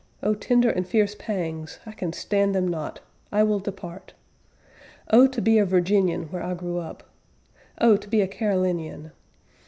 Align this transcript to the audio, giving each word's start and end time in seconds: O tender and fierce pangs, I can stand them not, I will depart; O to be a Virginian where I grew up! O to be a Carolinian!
O 0.23 0.33
tender 0.33 0.71
and 0.71 0.87
fierce 0.87 1.13
pangs, 1.13 1.77
I 1.85 1.91
can 1.91 2.11
stand 2.11 2.55
them 2.55 2.67
not, 2.67 3.01
I 3.31 3.43
will 3.43 3.59
depart; 3.59 4.13
O 5.11 5.27
to 5.27 5.41
be 5.43 5.59
a 5.59 5.63
Virginian 5.65 6.23
where 6.31 6.41
I 6.41 6.55
grew 6.55 6.79
up! 6.79 7.03
O 7.79 7.97
to 7.97 8.07
be 8.09 8.21
a 8.21 8.27
Carolinian! 8.27 9.11